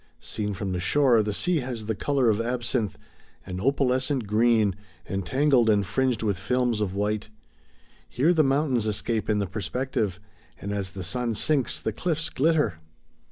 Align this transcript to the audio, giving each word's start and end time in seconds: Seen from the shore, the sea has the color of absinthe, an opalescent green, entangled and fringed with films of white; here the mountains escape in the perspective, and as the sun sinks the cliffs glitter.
Seen 0.19 0.55
from 0.55 0.71
the 0.71 0.79
shore, 0.79 1.21
the 1.21 1.31
sea 1.31 1.57
has 1.57 1.85
the 1.85 1.93
color 1.93 2.27
of 2.31 2.41
absinthe, 2.41 2.97
an 3.45 3.59
opalescent 3.61 4.25
green, 4.25 4.75
entangled 5.07 5.69
and 5.69 5.85
fringed 5.85 6.23
with 6.23 6.39
films 6.39 6.81
of 6.81 6.95
white; 6.95 7.29
here 8.09 8.33
the 8.33 8.43
mountains 8.43 8.87
escape 8.87 9.29
in 9.29 9.37
the 9.37 9.45
perspective, 9.45 10.19
and 10.59 10.73
as 10.73 10.93
the 10.93 11.03
sun 11.03 11.35
sinks 11.35 11.79
the 11.79 11.93
cliffs 11.93 12.31
glitter. 12.31 12.79